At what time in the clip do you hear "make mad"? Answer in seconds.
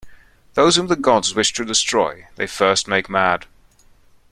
2.87-3.45